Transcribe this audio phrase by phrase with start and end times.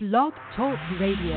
[0.00, 1.34] Blog Talk Radio.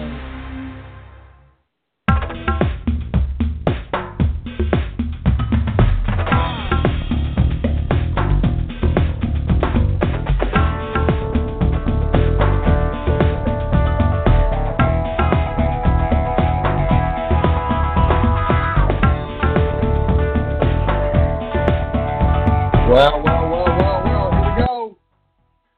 [22.88, 24.98] Well, well, well, well, well, here we go.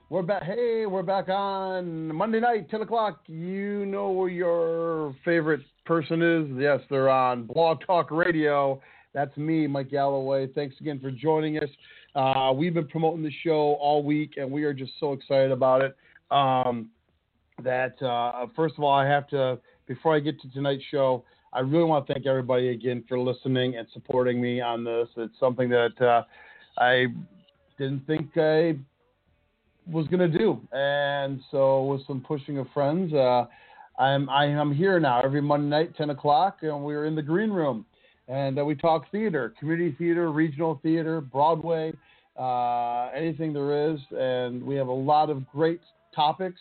[0.09, 0.43] We're back.
[0.43, 3.21] Hey, we're back on Monday night, 10 o'clock.
[3.27, 6.47] You know where your favorite person is?
[6.61, 8.79] Yes, they're on Blog Talk Radio.
[9.13, 10.47] That's me, Mike Galloway.
[10.53, 11.69] Thanks again for joining us.
[12.15, 15.81] Uh, we've been promoting the show all week, and we are just so excited about
[15.81, 15.97] it.
[16.29, 16.89] Um,
[17.63, 21.61] that, uh, first of all, I have to, before I get to tonight's show, I
[21.61, 25.07] really want to thank everybody again for listening and supporting me on this.
[25.17, 26.23] It's something that uh,
[26.77, 27.07] I
[27.77, 28.77] didn't think I
[29.87, 33.45] was gonna do, and so with some pushing of friends, uh,
[33.99, 37.51] I'm I am here now every Monday night, 10 o'clock, and we're in the green
[37.51, 37.85] room,
[38.27, 41.93] and uh, we talk theater, community theater, regional theater, Broadway,
[42.39, 45.81] uh, anything there is, and we have a lot of great
[46.15, 46.59] topics.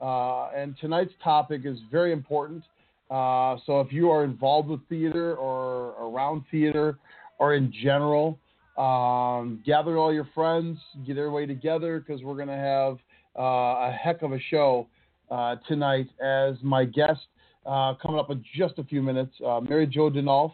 [0.00, 2.64] Uh, and tonight's topic is very important.
[3.10, 6.98] Uh, so if you are involved with theater or around theater
[7.38, 8.38] or in general,
[8.76, 12.98] um, gather all your friends, get everybody together because we're going to have
[13.38, 14.86] uh, a heck of a show
[15.30, 16.08] uh, tonight.
[16.22, 17.20] As my guest
[17.66, 20.52] uh, coming up in just a few minutes, uh, Mary Jo DeNolf.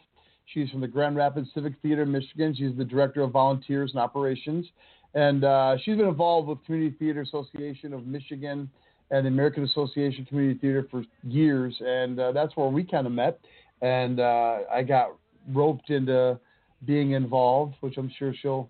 [0.53, 2.55] She's from the Grand Rapids Civic Theater, Michigan.
[2.57, 4.67] She's the director of volunteers and operations,
[5.15, 8.71] and uh, she's been involved with Community Theater Association of Michigan
[9.11, 13.07] and the American Association of Community Theater for years, and uh, that's where we kind
[13.07, 13.41] of met.
[13.83, 15.17] And I got
[15.53, 16.39] roped into
[16.87, 18.69] being involved, which I'm sure she'll.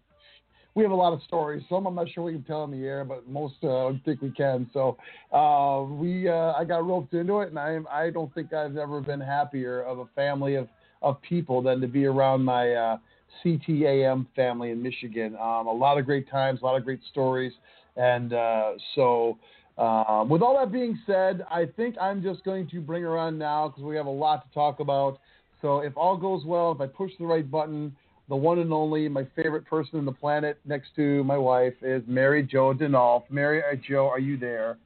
[0.75, 1.63] We have a lot of stories.
[1.71, 4.21] Some I'm not sure we can tell in the air, but most uh, I think
[4.21, 4.69] we can.
[4.75, 4.99] So
[5.33, 9.01] uh, we, uh, I got roped into it, and I, I don't think I've ever
[9.01, 10.69] been happier of a family of
[11.03, 12.99] of people than to be around my uh,
[13.45, 15.35] CTAM family in Michigan.
[15.37, 17.53] Um, a lot of great times, a lot of great stories,
[17.97, 19.39] and uh, so.
[19.79, 23.37] Uh, with all that being said, I think I'm just going to bring her on
[23.37, 25.19] now because we have a lot to talk about.
[25.61, 27.95] So if all goes well, if I push the right button,
[28.29, 32.03] the one and only, my favorite person on the planet next to my wife is
[32.07, 33.25] Mary Jo DeNolf.
[33.31, 34.79] Mary uh, Jo, are you there?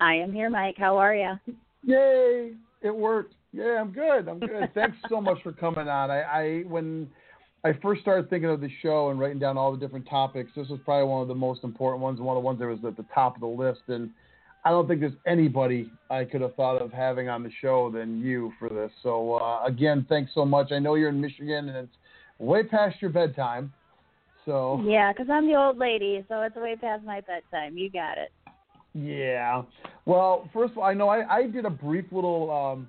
[0.00, 0.76] I am here, Mike.
[0.76, 1.32] How are you?
[1.82, 2.52] Yay!
[2.82, 3.34] It worked.
[3.52, 4.28] Yeah, I'm good.
[4.28, 4.70] I'm good.
[4.74, 6.10] Thanks so much for coming on.
[6.10, 7.08] I, I when
[7.64, 10.68] I first started thinking of the show and writing down all the different topics, this
[10.68, 12.96] was probably one of the most important ones, one of the ones that was at
[12.96, 13.80] the top of the list.
[13.88, 14.10] And
[14.64, 18.20] I don't think there's anybody I could have thought of having on the show than
[18.20, 18.90] you for this.
[19.02, 20.72] So uh, again, thanks so much.
[20.72, 21.96] I know you're in Michigan and it's
[22.38, 23.72] way past your bedtime.
[24.46, 27.76] So yeah, because I'm the old lady, so it's way past my bedtime.
[27.76, 28.30] You got it.
[28.94, 29.62] Yeah.
[30.06, 32.88] Well, first of all, I know I, I did a brief little um,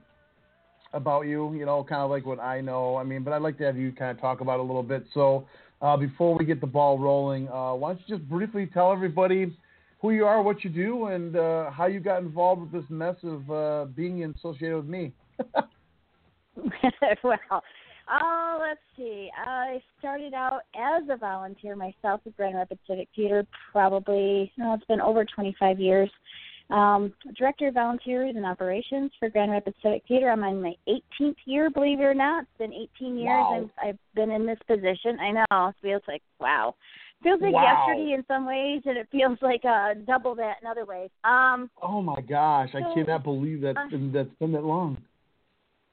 [0.94, 1.53] about you.
[1.53, 2.97] You know, kind of like what I know.
[2.97, 4.84] I mean, but I'd like to have you kind of talk about it a little
[4.84, 5.06] bit.
[5.14, 5.47] So
[5.81, 9.56] uh, before we get the ball rolling, uh, why don't you just briefly tell everybody
[10.05, 13.16] who you are, what you do, and uh, how you got involved with this mess
[13.23, 15.11] of uh, being associated with me.
[17.23, 17.63] well,
[18.11, 19.31] oh, let's see.
[19.35, 23.47] I started out as a volunteer myself at Grand Rapids Civic Theater.
[23.71, 26.11] Probably, no, it's been over 25 years.
[26.69, 30.29] Um, director of volunteers and operations for Grand Rapids Civic Theater.
[30.29, 32.43] I'm in my 18th year, believe it or not.
[32.43, 33.69] It's been 18 years wow.
[33.81, 35.19] I've, I've been in this position.
[35.19, 36.75] I know it feels like wow
[37.24, 37.88] feels like wow.
[37.88, 41.09] yesterday in some ways, and it feels like uh, double that in other ways.
[41.24, 44.98] Um, oh my gosh, so, I cannot believe that uh, that's been that long.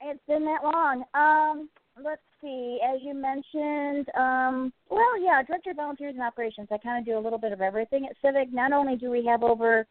[0.00, 1.04] It's been that long.
[1.14, 1.68] Um,
[2.02, 2.78] let's see.
[2.84, 6.68] As you mentioned, um, well, yeah, director of volunteers and operations.
[6.70, 8.52] I kind of do a little bit of everything at Civic.
[8.52, 9.86] Not only do we have over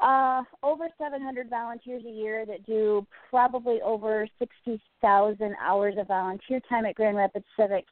[0.00, 6.86] uh, over 700 volunteers a year that do probably over 60,000 hours of volunteer time
[6.86, 7.84] at Grand Rapids Civic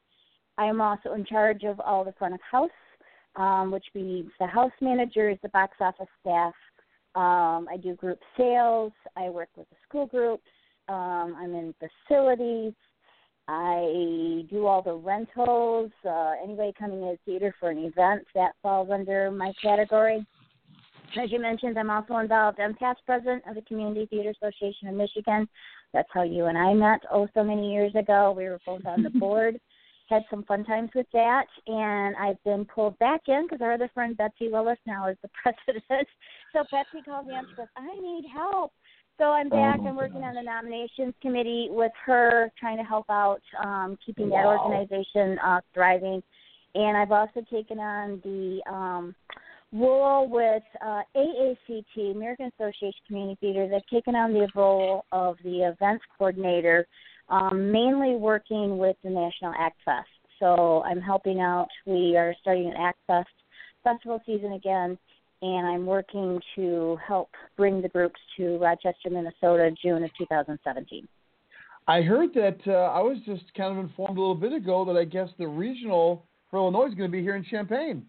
[0.59, 2.71] I am also in charge of all the front of house,
[3.37, 6.55] um, which means the house managers, the box office staff.
[7.15, 8.93] Um, I do group sales.
[9.17, 10.45] I work with the school groups.
[10.89, 12.75] Um, I'm in facilities.
[13.49, 15.91] I do all the rentals.
[16.05, 20.27] Uh, anybody coming to the theater for an event, that falls under my category.
[21.21, 22.59] As you mentioned, I'm also involved.
[22.61, 25.49] I'm past president of the Community Theater Association of Michigan.
[25.93, 28.35] That's how you and I met oh so many years ago.
[28.37, 29.59] We were both on the board
[30.09, 33.91] had some fun times with that, and I've been pulled back in because our other
[33.93, 36.09] friend Betsy Willis now is the president.
[36.53, 38.73] So Betsy called me and she goes, "I need help."
[39.19, 39.81] So I'm back.
[39.83, 40.29] Oh I'm working gosh.
[40.29, 44.43] on the nominations committee with her, trying to help out, um, keeping Wow.
[44.43, 46.23] that organization uh, thriving.
[46.75, 49.15] And I've also taken on the um,
[49.73, 53.69] role with uh, AACT, American Association Community Theater.
[53.69, 56.87] They've taken on the role of the events coordinator,
[57.29, 60.09] um, mainly working with the National Act Fest.
[60.39, 61.69] So I'm helping out.
[61.87, 63.29] We are starting an Act Fest
[63.83, 64.99] festival season again,
[65.43, 71.07] and I'm working to help bring the groups to Rochester, Minnesota, June of 2017.
[71.89, 74.97] I heard that uh, I was just kind of informed a little bit ago that
[74.99, 78.05] I guess the regional for Illinois is going to be here in Champaign.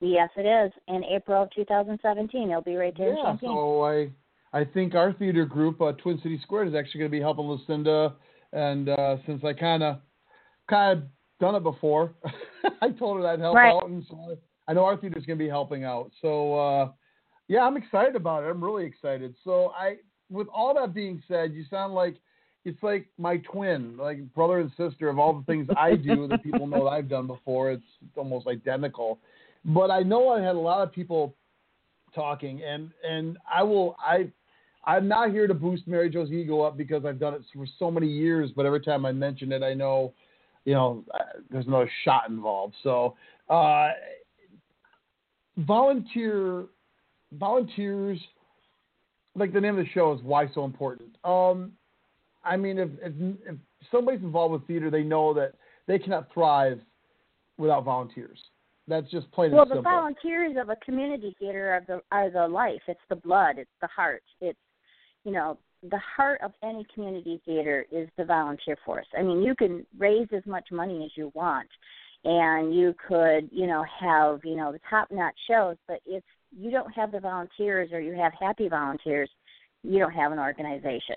[0.00, 2.50] Yes, it is in April of 2017.
[2.50, 3.50] It'll be right there yeah, in Champaign.
[3.50, 4.10] so I
[4.52, 7.46] I think our theater group, uh, Twin City Squared, is actually going to be helping
[7.46, 8.14] Lucinda.
[8.52, 9.98] And uh, since I kind of
[10.68, 11.04] kind of
[11.38, 12.14] done it before,
[12.82, 13.74] I told her I'd help Right.
[13.74, 14.16] out, and so
[14.66, 16.10] I, I know our theater's going to be helping out.
[16.20, 16.90] So uh,
[17.48, 18.46] yeah, I'm excited about it.
[18.46, 19.34] I'm really excited.
[19.44, 19.96] So I,
[20.30, 22.16] with all that being said, you sound like
[22.64, 26.42] it's like my twin, like brother and sister of all the things I do that
[26.42, 27.70] people know that I've done before.
[27.70, 27.82] It's
[28.16, 29.18] almost identical.
[29.64, 31.34] But I know I had a lot of people
[32.14, 34.30] talking, and and I will I.
[34.84, 37.90] I'm not here to boost Mary Jo's ego up because I've done it for so
[37.90, 38.50] many years.
[38.54, 40.14] But every time I mention it, I know,
[40.64, 42.74] you know, uh, there's another shot involved.
[42.82, 43.16] So,
[43.48, 43.90] uh,
[45.58, 46.64] volunteer
[47.32, 48.18] volunteers,
[49.34, 51.16] like the name of the show is why so important.
[51.24, 51.72] Um,
[52.44, 53.12] I mean, if, if
[53.46, 53.56] if
[53.90, 55.54] somebody's involved with theater, they know that
[55.86, 56.80] they cannot thrive
[57.58, 58.38] without volunteers.
[58.88, 59.92] That's just plain Well, the simple.
[59.92, 62.80] volunteers of a community theater are the are the life.
[62.88, 63.58] It's the blood.
[63.58, 64.22] It's the heart.
[64.40, 64.58] It's
[65.24, 65.58] you know
[65.88, 69.06] the heart of any community theater is the volunteer force.
[69.16, 71.68] I mean, you can raise as much money as you want,
[72.24, 76.22] and you could you know have you know the top notch shows, but if
[76.56, 79.30] you don't have the volunteers or you have happy volunteers,
[79.82, 81.16] you don't have an organization.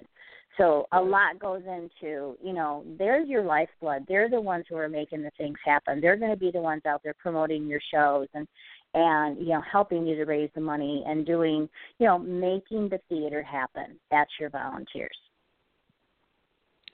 [0.57, 4.05] So a lot goes into, you know, there's your lifeblood.
[4.07, 5.99] They're the ones who are making the things happen.
[5.99, 8.47] They're going to be the ones out there promoting your shows and
[8.93, 11.67] and you know helping you to raise the money and doing,
[11.99, 13.99] you know, making the theater happen.
[14.11, 15.17] That's your volunteers.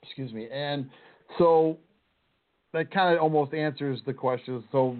[0.02, 0.48] Excuse me.
[0.50, 0.88] And
[1.38, 1.78] so
[2.72, 4.64] that kind of almost answers the question.
[4.72, 4.96] So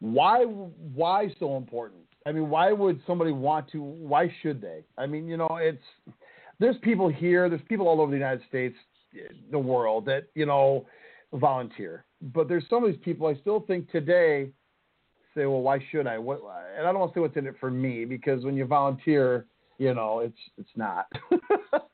[0.00, 2.00] why why so important?
[2.26, 3.82] I mean, why would somebody want to?
[3.82, 4.84] Why should they?
[4.98, 5.82] I mean, you know, it's
[6.58, 8.76] there's people here, there's people all over the United States,
[9.50, 10.86] the world that you know
[11.32, 12.04] volunteer.
[12.20, 14.50] But there's some of these people I still think today
[15.34, 16.18] say, well, why should I?
[16.18, 16.40] What?
[16.76, 19.46] And I don't want to say what's in it for me because when you volunteer,
[19.78, 21.06] you know, it's it's not.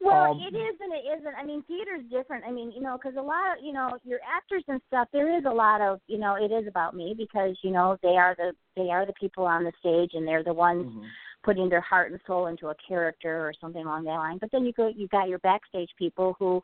[0.00, 1.34] Well, Um, it is and it isn't.
[1.34, 2.44] I mean, theater's different.
[2.44, 5.08] I mean, you know, because a lot of you know your actors and stuff.
[5.12, 8.16] There is a lot of you know, it is about me because you know they
[8.16, 11.06] are the they are the people on the stage and they're the ones Mhm.
[11.42, 14.38] putting their heart and soul into a character or something along that line.
[14.38, 16.62] But then you go, you got your backstage people who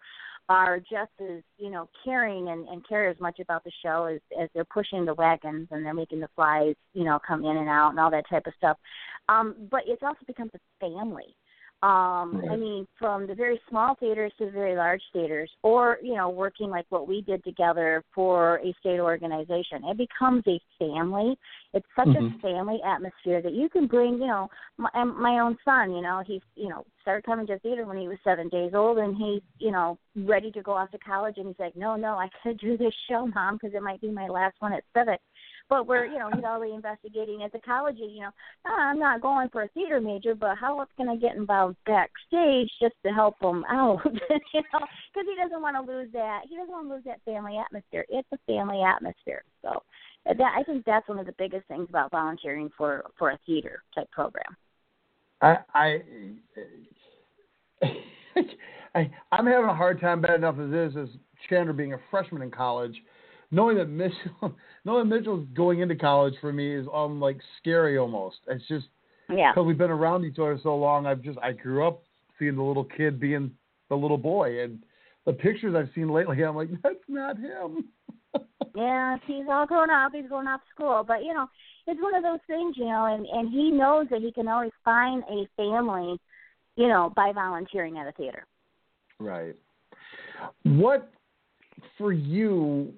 [0.50, 4.20] are just as you know caring and, and care as much about the show as
[4.38, 7.68] as they're pushing the wagons and they're making the flies you know come in and
[7.68, 8.76] out and all that type of stuff.
[9.28, 11.36] Um, but it also becomes a family.
[11.82, 16.14] Um, I mean, from the very small theaters to the very large theaters, or you
[16.14, 21.38] know, working like what we did together for a state organization, it becomes a family.
[21.72, 22.36] It's such Mhm.
[22.36, 24.20] a family atmosphere that you can bring.
[24.20, 25.90] You know, my, my own son.
[25.92, 28.98] You know, he's you know started coming to theater when he was seven days old,
[28.98, 32.18] and he's you know ready to go off to college, and he's like, no, no,
[32.18, 35.20] I could do this show, mom, because it might be my last one at Civic.
[35.70, 38.10] But we're, you know, he's already investigating at the colleges.
[38.10, 38.30] You know,
[38.66, 41.76] "Ah, I'm not going for a theater major, but how else can I get involved
[41.86, 44.00] backstage just to help him out?
[44.04, 46.40] you know, because he doesn't want to lose that.
[46.48, 48.04] He doesn't want to lose that family atmosphere.
[48.08, 49.44] It's a family atmosphere.
[49.62, 49.82] So
[50.28, 53.38] uh, that I think that's one of the biggest things about volunteering for for a
[53.46, 54.56] theater type program.
[55.40, 56.02] I, I,
[58.94, 61.08] I, I'm having a hard time, bad enough as it is, as
[61.48, 62.94] Chandler being a freshman in college,
[63.50, 64.54] knowing that Mitchell,
[64.84, 68.36] knowing that Mitchell's going into college for me is um like scary almost.
[68.48, 68.86] It's just
[69.28, 69.52] Yeah.
[69.52, 71.06] because we've been around each other so long.
[71.06, 72.02] I've just I grew up
[72.38, 73.50] seeing the little kid being
[73.88, 74.82] the little boy, and
[75.26, 77.88] the pictures I've seen lately, I'm like, that's not him.
[78.76, 80.12] Yeah, he's all grown up.
[80.14, 81.48] He's going off to school, but you know,
[81.88, 84.70] it's one of those things, you know, and and he knows that he can always
[84.84, 86.20] find a family,
[86.76, 88.46] you know, by volunteering at a theater.
[89.18, 89.56] Right.
[90.62, 91.10] What
[91.98, 92.94] for you?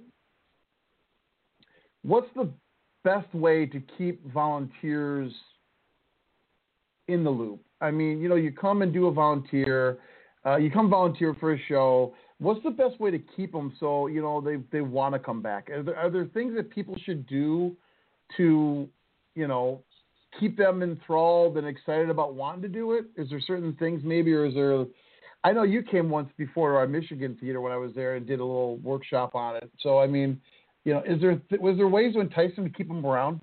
[2.03, 2.51] What's the
[3.05, 5.33] best way to keep volunteers
[7.09, 7.61] in the loop?
[7.81, 9.99] I mean, you know, you come and do a volunteer,
[10.47, 12.15] uh, you come volunteer for a show.
[12.39, 15.43] What's the best way to keep them so you know they they want to come
[15.43, 15.71] back?
[15.71, 17.77] Are there, are there things that people should do
[18.37, 18.89] to,
[19.35, 19.83] you know,
[20.41, 23.07] keep them enthralled and excited about wanting to do it?
[23.17, 24.85] Is there certain things maybe, or is there
[25.45, 28.27] I know you came once before to our Michigan theater when I was there and
[28.27, 29.71] did a little workshop on it.
[29.81, 30.41] So I mean,
[30.85, 33.41] you know, is there was there ways to entice them to keep them around?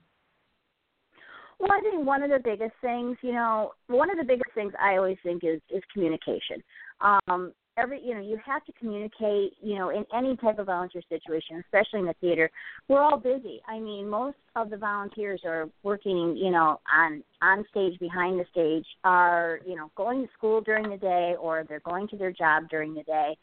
[1.60, 4.72] Well, I think one of the biggest things, you know, one of the biggest things
[4.82, 6.64] I always think is is communication.
[7.02, 11.02] Um, every you know you have to communicate you know in any type of volunteer
[11.10, 12.50] situation especially in the theater
[12.88, 17.64] we're all busy i mean most of the volunteers are working you know on on
[17.70, 21.82] stage behind the stage are you know going to school during the day or they're
[21.82, 23.36] going to their job during the day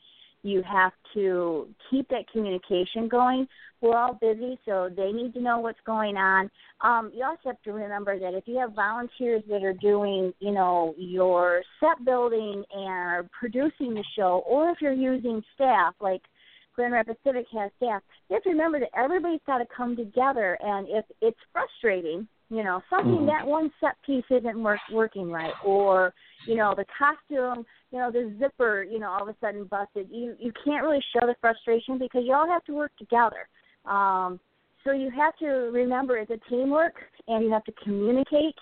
[0.47, 3.47] you have to keep that communication going.
[3.81, 6.51] We're all busy, so they need to know what's going on.
[6.81, 10.53] Um, you also have to remember that if you have volunteers that are doing, you
[10.53, 16.23] know, your set building and producing the show, or if you're using staff like
[16.75, 20.57] Grand Rapids Civic has staff, you have to remember that everybody's got to come together.
[20.61, 23.27] And if it's frustrating, you know, something mm-hmm.
[23.27, 26.15] that one set piece isn't work, working right, or
[26.47, 30.09] you know, the costume you know, the zipper, you know, all of a sudden busted.
[30.11, 33.49] You you can't really show the frustration because you all have to work together.
[33.85, 34.41] Um,
[34.85, 36.95] so you have to remember it's a teamwork
[37.29, 38.55] and you have to communicate.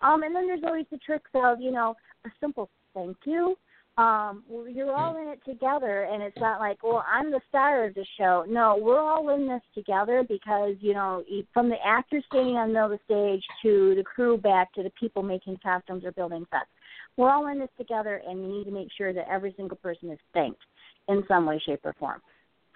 [0.00, 1.94] Um, and then there's always the tricks of, you know,
[2.24, 3.56] a simple thank you.
[3.98, 7.94] Um, you're all in it together and it's not like, well, I'm the star of
[7.94, 8.44] the show.
[8.48, 11.22] No, we're all in this together because, you know,
[11.52, 15.58] from the actors standing on the stage to the crew back to the people making
[15.62, 16.70] costumes or building sets
[17.16, 20.10] we're all in this together, and you need to make sure that every single person
[20.10, 20.62] is thanked
[21.08, 22.20] in some way, shape, or form.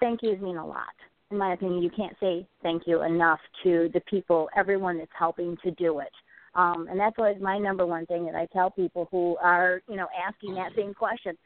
[0.01, 0.95] Thank yous mean a lot.
[1.31, 5.57] In my opinion, you can't say thank you enough to the people, everyone that's helping
[5.65, 6.13] to do it.
[6.57, 9.97] Um, and that's always my number one thing that I tell people who are, you
[9.97, 11.37] know, asking that same question.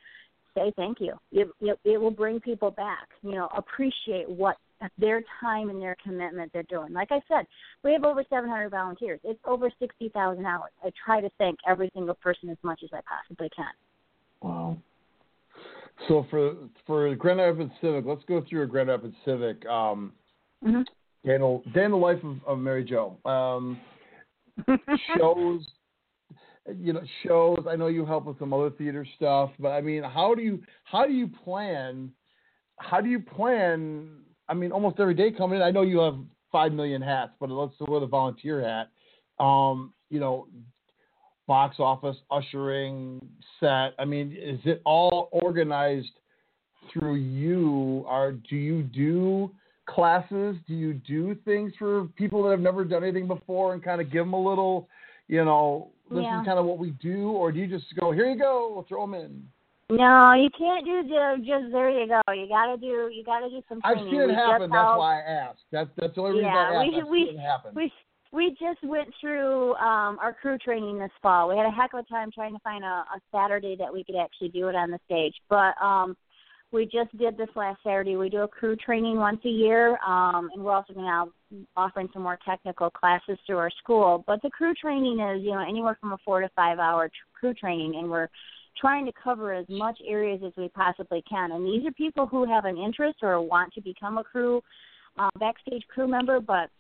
[0.55, 1.15] Say thank you.
[1.33, 3.09] It, it, it will bring people back.
[3.23, 4.57] You know, appreciate what
[4.99, 6.93] their time and their commitment they're doing.
[6.93, 7.47] Like I said,
[7.83, 9.21] we have over 700 volunteers.
[9.25, 10.71] It's over 60,000 hours.
[10.83, 13.67] I try to thank every single person as much as I possibly can.
[14.43, 14.79] Wow.
[16.09, 16.55] So for
[16.87, 19.67] for Grand Rapids Civic, let's go through a Grand Rapids Civic.
[19.67, 20.13] Um,
[20.65, 20.81] mm-hmm.
[21.29, 23.19] day, in day in the life of, of Mary Jo.
[23.27, 23.79] Um,
[25.17, 25.67] shows,
[26.79, 27.65] you know, shows.
[27.69, 30.63] I know you help with some other theater stuff, but I mean, how do you
[30.85, 32.11] how do you plan?
[32.79, 35.63] How do you plan I mean, almost every day coming in.
[35.63, 36.17] I know you have
[36.51, 38.91] five million hats, but let's wear the volunteer hat.
[39.43, 40.49] Um, you know,
[41.47, 43.25] box office, ushering,
[43.61, 43.95] set.
[43.97, 46.11] I mean, is it all organized
[46.93, 48.05] through you?
[48.09, 49.53] Or do you do
[49.95, 50.57] classes?
[50.67, 54.11] Do you do things for people that have never done anything before and kind of
[54.11, 54.89] give them a little,
[55.29, 56.41] you know, this yeah.
[56.41, 58.85] is kind of what we do, or do you just go, here you go, we'll
[58.89, 59.45] throw them in?
[59.91, 62.21] No, you can't do the, just there you go.
[62.33, 64.05] You gotta do you gotta do some training.
[64.05, 64.71] I've seen it we happen.
[64.71, 65.63] That's why I asked.
[65.73, 66.95] That's that's the only reason yeah, I asked.
[66.95, 67.73] We, I've we, it happen.
[67.75, 67.93] We,
[68.33, 71.49] we just went through um, our crew training this fall.
[71.49, 74.05] We had a heck of a time trying to find a, a Saturday that we
[74.05, 75.35] could actually do it on the stage.
[75.49, 76.17] But um,
[76.73, 78.17] we just did this last Saturday.
[78.17, 81.27] We do a crew training once a year, um, and we're also to
[81.77, 84.25] offering some more technical classes through our school.
[84.27, 87.15] But the crew training is, you know, anywhere from a four to five hour t-
[87.35, 88.29] crew training, and we're
[88.81, 91.53] trying to cover as much areas as we possibly can.
[91.53, 94.63] And these are people who have an interest or want to become a crew,
[95.19, 96.71] uh, backstage crew member, but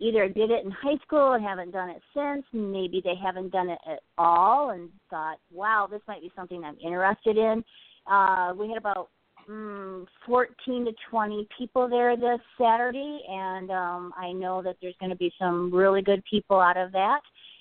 [0.00, 2.44] either did it in high school and haven't done it since.
[2.52, 6.78] Maybe they haven't done it at all and thought, wow, this might be something I'm
[6.84, 7.62] interested in.
[8.10, 9.08] Uh, we had about
[9.48, 15.10] mm, 14 to 20 people there this Saturday, and um, I know that there's going
[15.10, 17.20] to be some really good people out of that.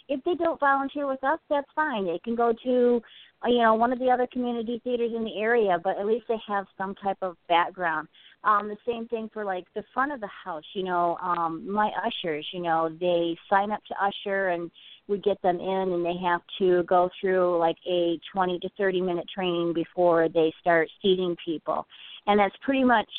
[0.09, 2.05] If they don't volunteer with us, that's fine.
[2.05, 3.01] They can go to
[3.43, 6.25] uh, you know, one of the other community theaters in the area, but at least
[6.27, 8.07] they have some type of background.
[8.43, 11.91] Um, the same thing for like the front of the house, you know, um, my
[12.05, 14.69] ushers, you know, they sign up to usher and
[15.07, 19.01] we get them in and they have to go through like a 20 to 30
[19.01, 21.85] minute training before they start seating people.
[22.27, 23.09] And that's pretty much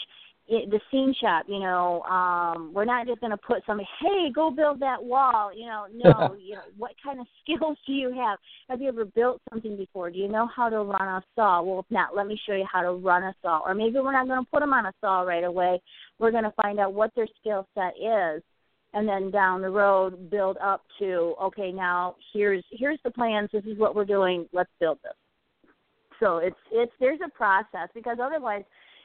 [0.46, 4.30] it, the scene shop, you know, um, we're not just going to put somebody, hey,
[4.34, 5.50] go build that wall.
[5.54, 8.38] You know, no, you know, what kind of skills do you have?
[8.68, 10.10] Have you ever built something before?
[10.10, 11.62] Do you know how to run a saw?
[11.62, 13.60] Well, if not, let me show you how to run a saw.
[13.64, 15.80] Or maybe we're not going to put them on a saw right away.
[16.18, 18.42] We're going to find out what their skill set is,
[18.94, 23.50] and then down the road build up to, okay, now here's here's the plans.
[23.52, 24.46] This is what we're doing.
[24.52, 25.12] Let's build this.
[26.20, 28.62] So it's it's there's a process because otherwise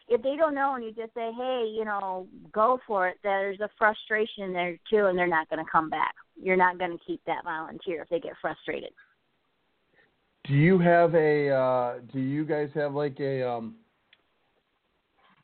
[0.08, 3.60] if they don't know and you just say, hey, you know, go for it, there's
[3.60, 6.16] a frustration there too, and they're not going to come back.
[6.42, 8.92] You're not going to keep that volunteer if they get frustrated.
[10.46, 11.50] Do you have a?
[11.50, 13.48] Uh, do you guys have like a?
[13.48, 13.76] Um,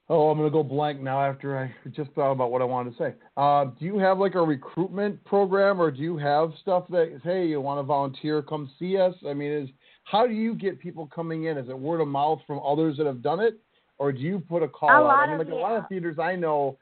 [0.10, 2.98] oh, I'm going to go blank now after I just thought about what I wanted
[2.98, 3.14] to say.
[3.38, 7.48] Uh, do you have like a recruitment program, or do you have stuff that hey,
[7.48, 9.16] you want to volunteer, come see us?
[9.28, 9.70] I mean, is
[10.04, 11.58] how do you get people coming in?
[11.58, 13.60] Is it word of mouth from others that have done it?
[13.98, 15.10] or do you put a call a out?
[15.10, 15.54] I mean, like yeah.
[15.54, 16.78] a lot of theaters I know,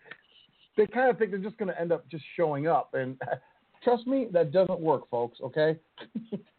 [0.78, 3.20] they kind of think they're just going to end up just showing up, and
[3.84, 5.40] trust me, that doesn't work, folks.
[5.44, 5.78] Okay.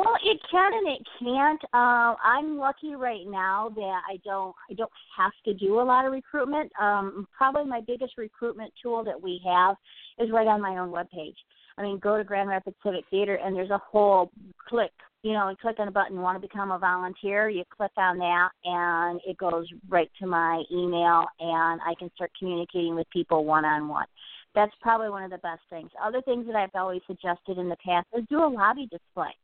[0.00, 1.60] Well, it can and it can't.
[1.74, 6.06] Um, I'm lucky right now that I don't I don't have to do a lot
[6.06, 6.72] of recruitment.
[6.80, 9.76] Um, probably my biggest recruitment tool that we have
[10.18, 11.34] is right on my own webpage.
[11.76, 14.30] I mean, go to Grand Rapids Civic Theater and there's a whole
[14.66, 14.92] click,
[15.22, 17.50] you know, and click on the button, want to become a volunteer.
[17.50, 22.30] You click on that and it goes right to my email and I can start
[22.38, 24.06] communicating with people one on one.
[24.54, 25.90] That's probably one of the best things.
[26.02, 29.34] Other things that I've always suggested in the past is do a lobby display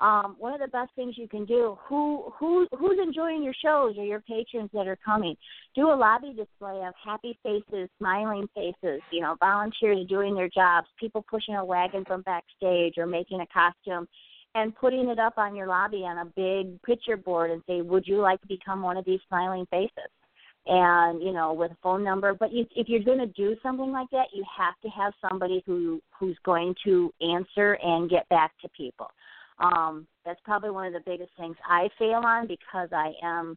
[0.00, 3.96] um, one of the best things you can do who who who's enjoying your shows
[3.96, 5.34] or your patrons that are coming?
[5.74, 10.86] Do a lobby display of happy faces smiling faces you know volunteers doing their jobs
[11.00, 14.06] people pushing a wagon from backstage or making a costume
[14.54, 18.06] and putting it up on your lobby on a big picture board and say would
[18.06, 20.10] you like to become one of these smiling faces?
[20.66, 22.34] And you know with a phone number.
[22.34, 25.62] But you, if you're going to do something like that you have to have somebody
[25.64, 29.06] who who's going to answer and get back to people
[29.58, 33.56] um, that's probably one of the biggest things I fail on because I am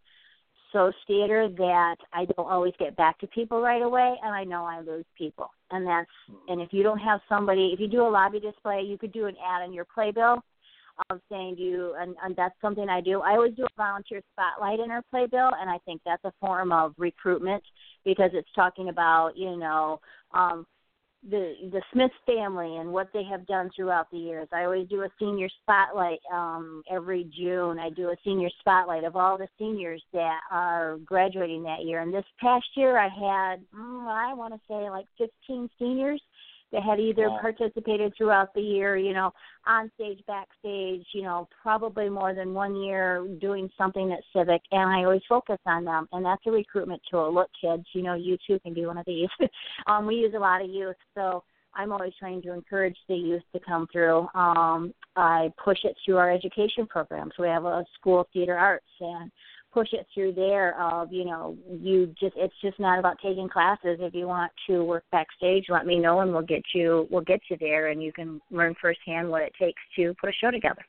[0.72, 4.66] so scattered that I don't always get back to people right away, and I know
[4.66, 5.50] I lose people.
[5.72, 6.10] And that's
[6.48, 9.26] and if you don't have somebody, if you do a lobby display, you could do
[9.26, 10.44] an ad on your playbill
[11.10, 13.22] of saying you, and, and that's something I do.
[13.22, 16.72] I always do a volunteer spotlight in our playbill, and I think that's a form
[16.72, 17.64] of recruitment
[18.04, 20.00] because it's talking about you know
[20.34, 20.66] um,
[21.28, 24.48] the the Smith family and what they have done throughout the years.
[24.54, 27.78] I always do a senior spotlight um, every June.
[27.78, 32.02] I do a senior spotlight of all the seniors that are graduating that year.
[32.02, 36.22] And this past year, I had mm, I want to say like 15 seniors
[36.72, 37.40] that had either wow.
[37.42, 39.32] participated throughout the year, you know,
[39.66, 44.90] on stage, backstage, you know, probably more than one year doing something at Civic, and
[44.90, 47.34] I always focus on them, and that's a recruitment tool.
[47.34, 49.30] Look, kids, you know, you too can be one of these.
[49.88, 53.44] um, we use a lot of youth, so I'm always trying to encourage the youth
[53.54, 54.28] to come through.
[54.34, 57.34] Um, I push it through our education programs.
[57.38, 59.32] We have a school of theater arts, and
[59.72, 63.98] push it through there of you know you just it's just not about taking classes.
[64.00, 67.42] If you want to work backstage let me know and we'll get you we'll get
[67.50, 70.84] you there and you can learn firsthand what it takes to put a show together.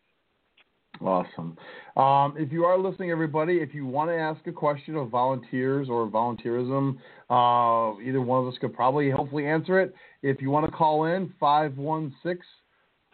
[1.01, 1.57] Awesome.
[1.97, 5.89] Um, if you are listening everybody if you want to ask a question of volunteers
[5.89, 6.99] or volunteerism
[7.31, 9.95] uh, either one of us could probably hopefully answer it.
[10.23, 12.43] If you want to call in 516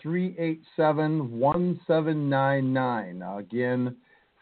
[0.03, 3.97] 387 1799 again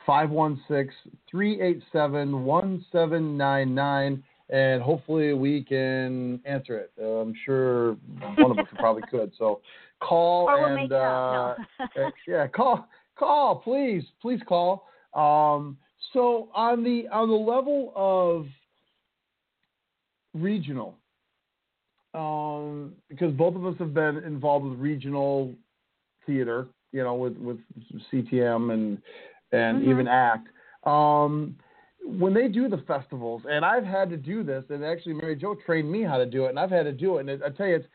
[0.07, 6.93] 516 387 1799 and hopefully we can answer it.
[7.01, 7.97] Uh, I'm sure
[8.37, 9.33] one of us probably could.
[9.39, 9.61] So
[10.01, 11.55] call we'll and uh,
[11.97, 12.11] no.
[12.29, 12.89] yeah, call
[13.19, 14.87] call please please call.
[15.15, 15.79] Um,
[16.13, 18.47] so on the on the level of
[20.35, 20.97] regional,
[22.13, 25.55] um, because both of us have been involved with regional
[26.27, 27.59] theater, you know, with with
[28.13, 28.99] CTAM and
[29.55, 29.91] and mm-hmm.
[29.91, 30.49] even act.
[30.85, 31.57] Um,
[32.05, 35.57] when they do the festivals, and I've had to do this, and actually Mary Jo
[35.67, 37.67] trained me how to do it, and I've had to do it, and I tell
[37.67, 37.87] you, it's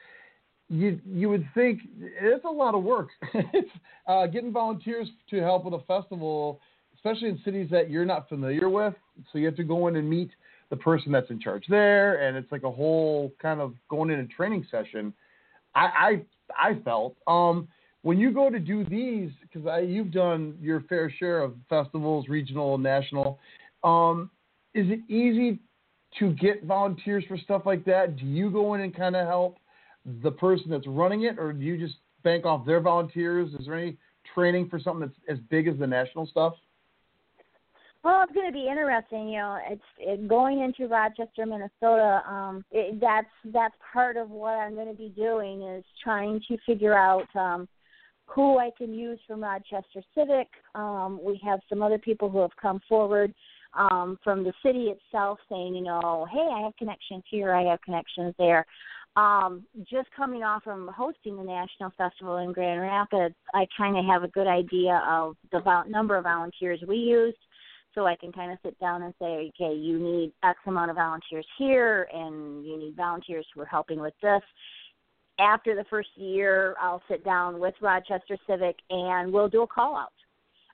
[0.69, 3.10] you you would think it's a lot of work.
[3.34, 3.72] it's
[4.08, 6.60] uh, getting volunteers to help with a festival,
[6.95, 8.93] especially in cities that you're not familiar with.
[9.32, 10.32] So you have to go in and meet
[10.69, 14.19] the person that's in charge there, and it's like a whole kind of going in
[14.19, 15.13] a training session.
[15.76, 16.22] I
[16.58, 17.15] I, I felt.
[17.28, 17.67] Um,
[18.02, 22.76] when you go to do these, because you've done your fair share of festivals, regional,
[22.76, 23.40] and national,
[23.84, 24.30] um,
[24.74, 25.60] is it easy
[26.18, 28.16] to get volunteers for stuff like that?
[28.16, 29.58] Do you go in and kind of help
[30.24, 33.54] the person that's running it, or do you just bank off their volunteers?
[33.60, 33.98] Is there any
[34.34, 36.54] training for something that's as big as the national stuff?
[38.02, 39.28] Well, it's going to be interesting.
[39.28, 42.24] You know, it's it, going into Rochester, Minnesota.
[42.26, 46.58] Um, it, that's that's part of what I'm going to be doing is trying to
[46.66, 47.68] figure out um,
[48.34, 50.48] who I can use from Rochester Civic.
[50.76, 53.34] Um, we have some other people who have come forward
[53.74, 57.82] um, from the city itself saying, you know, hey, I have connections here, I have
[57.82, 58.65] connections there.
[59.15, 64.06] Um, just coming off from hosting the national festival in Grand Rapids, I kind of
[64.06, 67.38] have a good idea of the number of volunteers we used.
[67.96, 70.98] So I can kind of sit down and say, okay, you need X amount of
[70.98, 74.44] volunteers here, and you need volunteers who are helping with this
[75.39, 79.95] after the first year, I'll sit down with Rochester Civic and we'll do a call
[79.95, 80.12] out.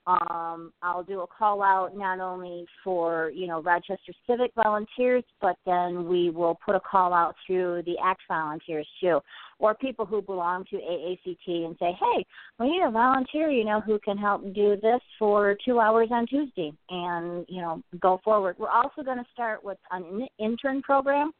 [0.06, 5.56] Um, I'll do a call out not only for you know Rochester Civic volunteers, but
[5.66, 9.18] then we will put a call out through the ACT volunteers too,
[9.58, 12.24] or people who belong to AACT and say, hey,
[12.60, 16.24] we need a volunteer, you know, who can help do this for two hours on
[16.28, 18.54] Tuesday, and you know go forward.
[18.60, 21.32] We're also going to start with an intern program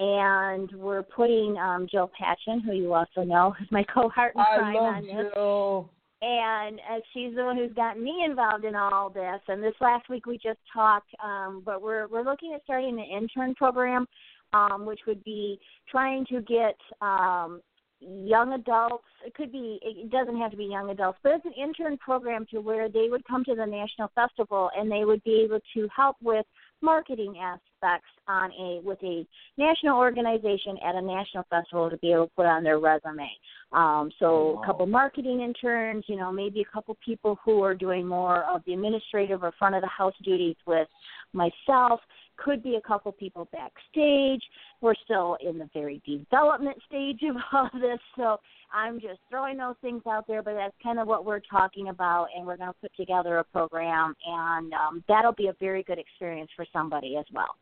[0.00, 4.76] and we're putting um, Jill Patchen, who you also know, is my cohort in crime
[4.76, 5.26] I love on this.
[5.34, 5.90] Jill.
[6.22, 9.40] And uh, she's the one who's gotten me involved in all this.
[9.48, 13.22] And this last week we just talked, um, but we're we're looking at starting an
[13.22, 14.06] intern program,
[14.52, 15.58] um, which would be
[15.90, 17.62] trying to get um,
[18.00, 19.04] young adults.
[19.24, 19.78] It could be.
[19.80, 23.08] It doesn't have to be young adults, but it's an intern program to where they
[23.10, 26.44] would come to the national festival and they would be able to help with
[26.82, 32.26] marketing aspects on a with a national organization at a national festival to be able
[32.26, 33.30] to put on their resume.
[33.72, 34.62] Um, so Wow.
[34.62, 38.62] a couple marketing interns, you know, maybe a couple people who are doing more of
[38.66, 40.88] the administrative or front of the house duties with
[41.32, 42.00] myself.
[42.44, 44.42] Could be a couple people backstage.
[44.80, 48.38] We're still in the very development stage of all this, so
[48.72, 50.42] I'm just throwing those things out there.
[50.42, 53.44] But that's kind of what we're talking about, and we're going to put together a
[53.44, 57.56] program, and um, that'll be a very good experience for somebody as well.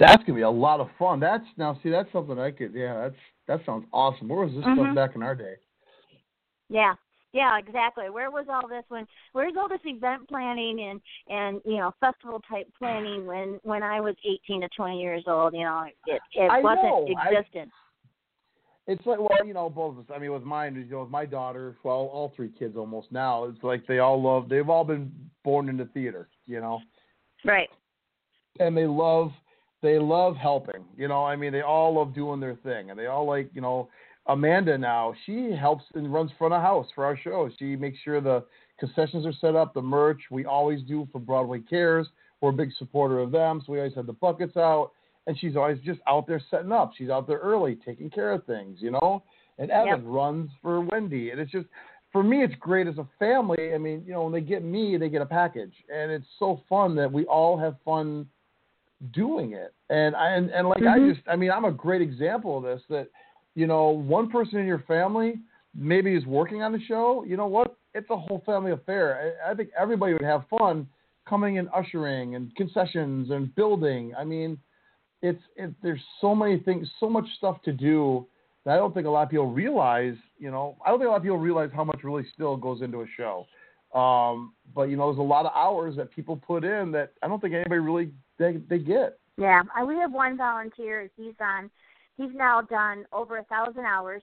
[0.00, 1.20] That's gonna be a lot of fun.
[1.20, 4.28] That's now see that's something I could yeah that's that sounds awesome.
[4.28, 4.74] Where was this Mhm.
[4.74, 5.56] stuff back in our day?
[6.70, 6.94] Yeah,
[7.32, 8.10] yeah, exactly.
[8.10, 9.06] Where was all this when?
[9.32, 14.00] Where's all this event planning and and you know festival type planning when when I
[14.00, 15.54] was 18 to 20 years old?
[15.54, 17.08] You know, it it I wasn't know.
[17.18, 17.70] I- existent.
[18.86, 20.10] It's like well you know both of us.
[20.14, 23.44] I mean with mine you know with my daughter well all three kids almost now
[23.44, 25.12] it's like they all love they've all been
[25.44, 26.80] born into theater you know
[27.44, 27.68] Right.
[28.58, 29.30] and they love
[29.82, 30.84] they love helping.
[30.96, 33.60] You know, I mean, they all love doing their thing, and they all like, you
[33.60, 33.88] know,
[34.30, 35.12] Amanda now.
[35.26, 37.50] She helps and runs front of house for our show.
[37.58, 38.44] She makes sure the
[38.78, 40.20] concessions are set up, the merch.
[40.30, 42.06] We always do for Broadway Cares.
[42.40, 44.92] We're a big supporter of them, so we always have the buckets out.
[45.26, 46.92] And she's always just out there setting up.
[46.96, 49.22] She's out there early, taking care of things, you know.
[49.58, 50.00] And Evan Yep.
[50.04, 51.66] runs for Wendy, and it's just
[52.12, 53.74] for me, it's great as a family.
[53.74, 56.60] I mean, you know, when they get me, they get a package, and it's so
[56.68, 58.26] fun that we all have fun
[59.12, 59.74] doing it.
[59.90, 61.14] And I and, and like I Mhm.
[61.14, 62.82] just, I mean, I'm a great example of this.
[62.88, 63.08] That
[63.54, 65.34] you know, one person in your family
[65.74, 67.24] maybe is working on the show.
[67.26, 67.76] You know what?
[67.94, 69.34] It's a whole family affair.
[69.44, 70.86] I, I think everybody would have fun
[71.28, 74.12] coming and ushering and concessions and building.
[74.18, 74.58] I mean,
[75.22, 78.26] it's it, there's so many things, so much stuff to do
[78.64, 80.14] that I don't think a lot of people realize.
[80.38, 82.82] You know, I don't think a lot of people realize how much really still goes
[82.82, 83.46] into a show.
[83.98, 87.28] Um, but you know, there's a lot of hours that people put in that I
[87.28, 89.18] don't think anybody really they they get.
[89.36, 91.08] Yeah, we have one volunteer.
[91.16, 91.70] He's on.
[92.20, 94.22] He's now done over a thousand hours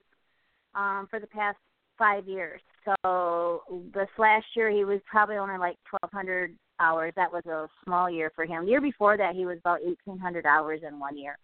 [0.76, 1.58] um, for the past
[1.98, 2.60] five years.
[2.84, 7.12] So this last year he was probably only like twelve hundred hours.
[7.16, 8.64] That was a small year for him.
[8.64, 11.38] The year before that he was about eighteen hundred hours in one year.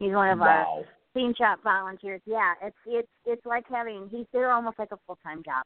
[0.00, 0.84] He's one of our wow.
[1.14, 2.22] scene shop volunteers.
[2.26, 5.64] Yeah, it's it's it's like having he's there almost like a full time job.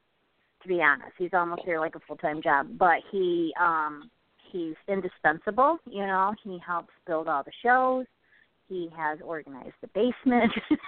[0.63, 2.67] To be honest, he's almost there like a full time job.
[2.79, 4.11] But he um
[4.53, 5.79] he's indispensable.
[5.87, 8.05] You know, he helps build all the shows.
[8.69, 10.53] He has organized the basement.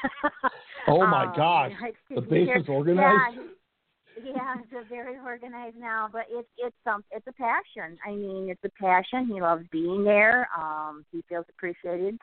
[0.89, 3.37] Oh my Um, gosh, he likes to the basement's organized?
[3.37, 3.51] Yeah, he-
[4.31, 7.99] yeah, it's very organized now, but it's it's some it's a passion.
[8.07, 9.27] I mean, it's a passion.
[9.27, 10.49] He loves being there.
[10.57, 12.19] Um, he feels appreciated.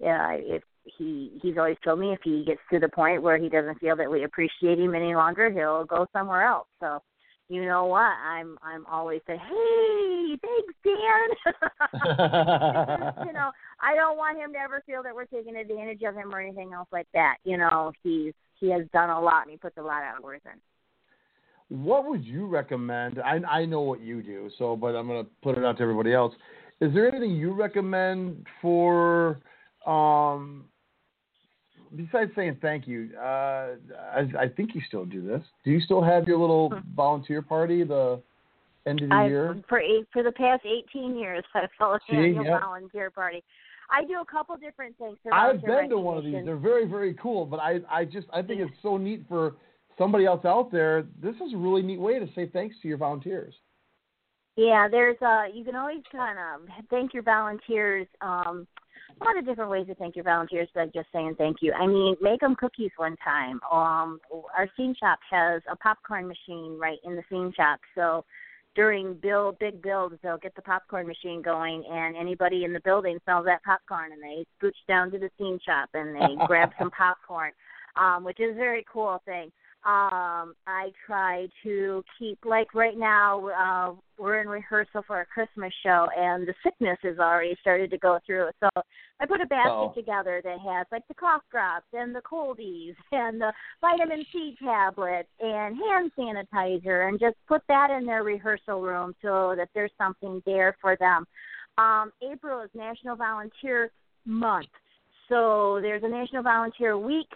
[0.00, 0.62] Yeah, if
[0.98, 3.96] he he's always told me if he gets to the point where he doesn't feel
[3.96, 6.66] that we appreciate him any longer, he'll go somewhere else.
[6.80, 7.00] So,
[7.48, 8.00] you know what?
[8.00, 11.54] I'm I'm always say, hey, thanks, Dan.
[13.26, 16.34] you know, I don't want him to ever feel that we're taking advantage of him
[16.34, 17.36] or anything else like that.
[17.44, 20.40] You know, he's he has done a lot and he puts a lot of hours
[20.44, 21.84] in.
[21.84, 23.20] What would you recommend?
[23.20, 26.12] I I know what you do, so but I'm gonna put it out to everybody
[26.12, 26.34] else.
[26.80, 29.40] Is there anything you recommend for
[29.86, 30.64] um
[31.96, 33.10] besides saying thank you?
[33.18, 33.74] Uh,
[34.14, 35.42] I, I think you still do this.
[35.64, 36.94] Do you still have your little Hmm.
[36.94, 38.20] volunteer party the
[38.86, 39.56] end of the I year?
[39.68, 42.60] for eight, for the past 18 years I've held an annual yeah.
[42.60, 43.42] volunteer party.
[43.90, 45.16] I do a couple different things.
[45.32, 46.44] I've been to one of these.
[46.44, 49.54] They're very very cool, but I I just I think it's so neat for
[49.96, 51.04] somebody else out there.
[51.22, 53.54] This is a really neat way to say thanks to your volunteers.
[54.56, 58.66] Yeah, there's uh you can always kind of thank your volunteers um
[59.20, 61.72] a lot of different ways to thank your volunteers but just saying thank you.
[61.72, 63.60] I mean, make them cookies one time.
[63.70, 64.20] Um
[64.56, 67.80] our scene shop has a popcorn machine right in the scene shop.
[67.94, 68.24] So
[68.74, 73.18] during build big builds they'll get the popcorn machine going and anybody in the building
[73.24, 76.90] smells that popcorn and they scooch down to the scene shop and they grab some
[76.90, 77.52] popcorn.
[77.96, 79.50] Um, which is a very cool thing
[79.86, 85.72] um i try to keep like right now uh we're in rehearsal for a christmas
[85.84, 88.48] show and the sickness has already started to go through.
[88.60, 88.68] So
[89.20, 89.92] i put a basket Uh-oh.
[89.94, 95.28] together that has like the cough drops and the Cold-EEZE and the vitamin c tablets
[95.40, 100.42] and hand sanitizer and just put that in their rehearsal room so that there's something
[100.44, 101.24] there for them.
[101.78, 103.90] Um april is national volunteer
[104.24, 104.68] month.
[105.28, 107.28] So there's a National Volunteer Week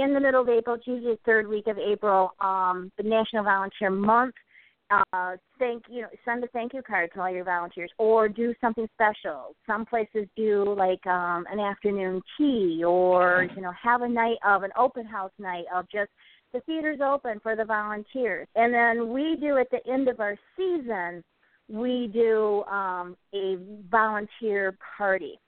[0.00, 0.76] in the middle of April.
[0.76, 2.32] It's usually the third week of April.
[2.40, 4.34] Um, the National Volunteer Month.
[4.90, 8.54] Uh, thank you know send a thank you card to all your volunteers or do
[8.58, 14.08] something special some places do like um an afternoon tea or you know have a
[14.08, 16.08] night of an open house night of just
[16.54, 20.38] the theater's open for the volunteers and then we do at the end of our
[20.56, 21.22] season
[21.68, 23.58] we do um a
[23.90, 25.38] volunteer party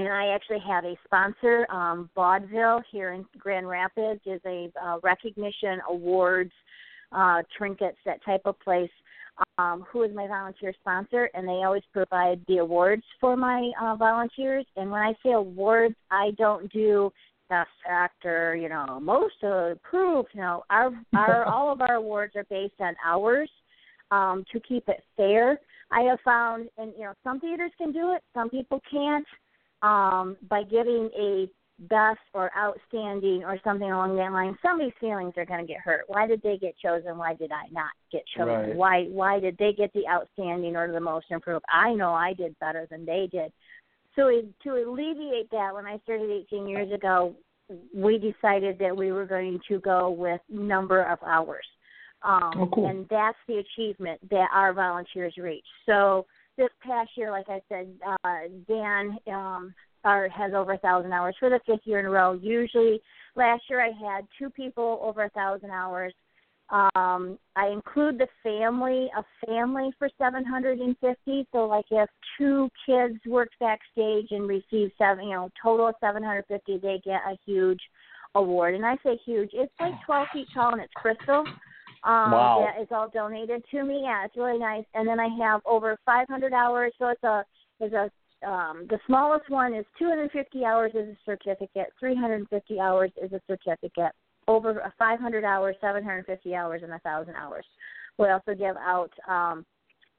[0.00, 4.98] and I actually have a sponsor, um, Vaudeville here in Grand Rapids, is a uh,
[5.02, 6.52] recognition awards
[7.12, 8.90] uh, trinkets, that type of place,
[9.56, 13.96] um, who is my volunteer sponsor, and they always provide the awards for my uh,
[13.96, 14.66] volunteers.
[14.76, 17.10] And when I say awards, I don't do
[17.48, 20.28] best actor, you know, most approved.
[20.34, 23.50] You know, our our all of our awards are based on hours
[24.10, 25.58] um, to keep it fair.
[25.90, 29.26] I have found, and you know, some theaters can do it, some people can't.
[29.82, 35.44] Um, by giving a best or outstanding or something along that line, somebody's feelings are
[35.44, 36.02] going to get hurt.
[36.08, 37.16] Why did they get chosen?
[37.16, 38.52] Why did I not get chosen?
[38.52, 38.74] Right.
[38.74, 41.64] Why why did they get the outstanding or the most improved?
[41.68, 43.52] I know I did better than they did.
[44.16, 44.30] So
[44.64, 47.36] to alleviate that, when I started 18 years ago,
[47.94, 51.66] we decided that we were going to go with number of hours.
[52.22, 52.88] Um, oh, cool.
[52.88, 55.66] And that's the achievement that our volunteers reach.
[55.86, 56.26] So
[56.58, 61.36] this past year, like I said, uh, Dan um, are, has over a thousand hours
[61.40, 62.32] for the fifth year in a row.
[62.32, 63.00] Usually,
[63.34, 66.12] last year I had two people over a thousand hours.
[66.70, 71.46] Um, I include the family, a family for 750.
[71.50, 76.78] So, like if two kids work backstage and receive seven, you know, total of 750,
[76.78, 77.80] they get a huge
[78.34, 78.74] award.
[78.74, 81.44] And I say huge, it's like 12 feet tall and it's crystal.
[82.04, 82.66] Um, wow.
[82.66, 84.02] That is all donated to me.
[84.04, 84.84] Yeah, it's really nice.
[84.94, 86.92] And then I have over 500 hours.
[86.98, 87.44] So it's a
[87.80, 88.10] it's a
[88.46, 94.12] um, the smallest one is 250 hours is a certificate, 350 hours is a certificate,
[94.46, 97.64] over 500 hours, 750 hours, and 1,000 hours.
[98.16, 99.66] We also give out um,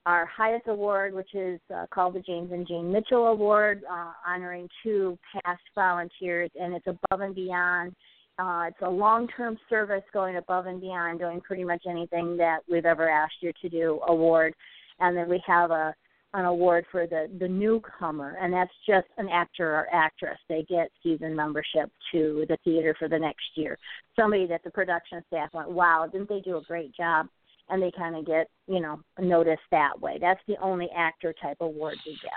[0.06, 4.68] our highest award, which is uh, called the James and Jane Mitchell Award, uh, honoring
[4.84, 7.96] two past volunteers, and it's above and beyond.
[8.40, 12.86] Uh, it's a long-term service going above and beyond, doing pretty much anything that we've
[12.86, 14.00] ever asked you to do.
[14.08, 14.54] Award,
[15.00, 15.94] and then we have a
[16.36, 20.38] an award for the the newcomer, and that's just an actor or actress.
[20.48, 23.78] They get season membership to the theater for the next year.
[24.16, 27.28] Somebody that the production staff went, wow, didn't they do a great job?
[27.68, 30.18] And they kind of get you know noticed that way.
[30.22, 32.32] That's the only actor type award we give.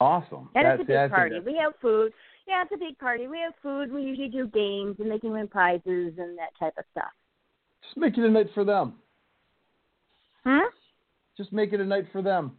[0.00, 0.50] Awesome.
[0.54, 1.40] And that's, it's a big party.
[1.44, 2.12] We have food.
[2.46, 3.26] Yeah, it's a big party.
[3.26, 3.92] We have food.
[3.92, 7.10] We usually do games, and they can win prizes and that type of stuff.
[7.82, 8.94] Just make it a night for them.
[10.44, 10.68] Huh?
[11.36, 12.52] Just make it a night for them.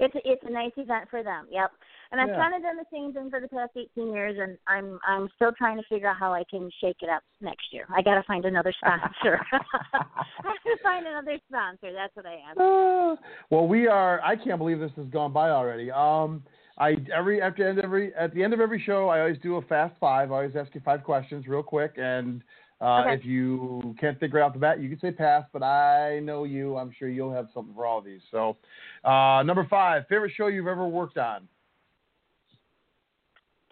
[0.00, 1.46] It's a, it's a nice event for them.
[1.50, 1.70] Yep.
[2.10, 2.36] And I've Yeah.
[2.36, 5.52] kind of done the same thing for the past 18 years, and I'm I'm still
[5.52, 7.86] trying to figure out how I can shake it up next year.
[7.94, 9.40] I got to find another sponsor.
[9.52, 10.02] I
[10.42, 11.92] have to find another sponsor.
[11.92, 12.58] That's what I am.
[12.58, 13.16] Uh,
[13.50, 14.20] well, we are.
[14.22, 15.90] I can't believe this has gone by already.
[15.92, 16.42] Um,
[16.76, 19.62] I every after end every at the end of every show, I always do a
[19.62, 20.32] fast five.
[20.32, 22.42] I always ask you five questions real quick, and
[22.80, 23.14] uh, Okay.
[23.14, 25.44] if you can't think right off the bat, you can say pass.
[25.52, 26.76] But I know you.
[26.76, 28.20] I'm sure you'll have something for all of these.
[28.30, 28.56] So,
[29.04, 31.46] uh, number five, favorite show you've ever worked on.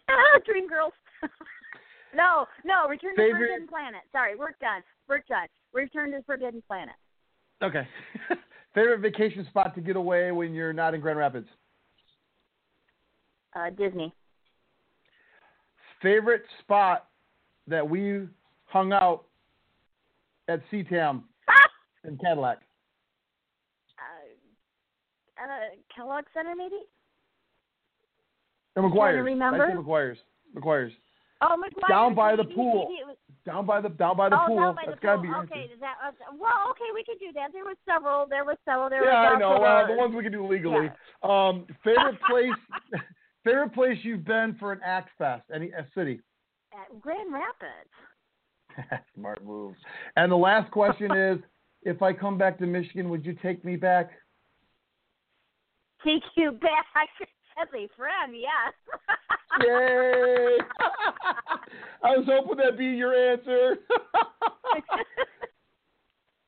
[0.09, 0.93] Ah, Dreamgirls.
[2.15, 4.03] no, no, Return to Forbidden Planet.
[4.13, 4.83] Sorry, work done.
[5.09, 5.47] Work done.
[5.73, 6.95] Return to Forbidden Planet.
[7.63, 7.87] Okay.
[8.75, 11.49] favorite vacation spot to get away when you're not in Grand Rapids.
[13.55, 14.13] Uh, Disney.
[16.01, 17.07] Favorite spot
[17.69, 18.27] that we
[18.67, 19.25] hung out
[20.49, 21.69] at CTAM Ah!
[22.09, 22.59] in Cadillac.
[23.99, 25.47] Uh, uh,
[25.95, 26.77] Kellogg Center, maybe?
[28.75, 29.25] And McGuire's.
[29.25, 29.67] remember.
[29.67, 30.19] I McGuire's.
[30.57, 30.93] McGuire's.
[31.43, 31.89] Oh, McGuire.
[31.89, 32.89] Down by the pool.
[33.07, 34.57] Was, Down by the down by the oh, pool.
[34.57, 35.27] down by That's the gotta pool.
[35.27, 36.71] be okay, that uh, well?
[36.71, 37.53] Okay, we could do that.
[37.53, 38.27] There was several.
[38.29, 38.89] There was several.
[38.89, 39.63] There Yeah, I know.
[39.63, 40.89] Uh, the- ones we can do legally.
[41.23, 42.51] Um, favorite place.
[43.45, 45.45] favorite place you've been for an act fest?
[45.55, 46.21] Any a city?
[46.73, 49.03] at Grand Rapids.
[49.15, 49.75] Smart move.
[50.17, 51.39] And the last question is,
[51.83, 54.11] if I come back to Michigan, would you take me back?
[56.05, 56.87] Take you back
[57.61, 58.73] as a friend, yes.
[59.61, 60.59] Yay!
[62.03, 63.77] I was hoping that'd be your answer.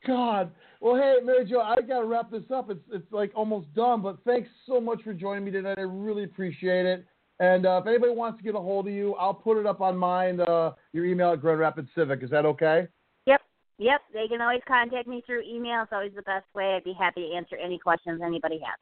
[0.06, 0.50] God.
[0.84, 2.68] Well, hey, Mary Jo, I got to wrap this up.
[2.68, 5.78] It's it's like almost done, but thanks so much for joining me tonight.
[5.78, 7.06] I really appreciate it.
[7.40, 9.80] And uh, if anybody wants to get a hold of you, I'll put it up
[9.80, 10.40] on mine.
[10.40, 12.22] Uh, your email at Grand Rapids Civic.
[12.22, 12.86] Is that okay?
[13.24, 13.40] yep,
[13.78, 14.02] yep.
[14.12, 15.84] They can always contact me through email.
[15.84, 16.74] It's always the best way.
[16.76, 18.76] I'd be happy to answer any questions anybody has.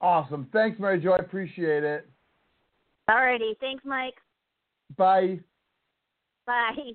[0.00, 0.46] Awesome.
[0.52, 1.14] Thanks, Mary Jo.
[1.14, 2.08] I appreciate it.
[3.10, 4.14] Alrighty, thanks, Mike.
[4.96, 5.40] Bye.
[6.46, 6.92] Bye.